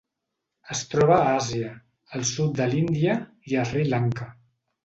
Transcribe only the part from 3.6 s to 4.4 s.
Sri Lanka.